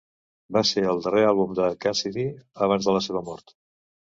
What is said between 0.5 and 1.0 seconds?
Va ser